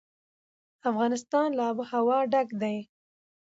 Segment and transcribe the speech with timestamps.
[0.89, 2.77] افغانستان له آب وهوا ډک دی.